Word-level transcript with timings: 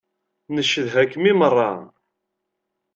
Ncedha-kem 0.55 1.23
i 1.31 1.33
meṛṛa. 1.39 1.71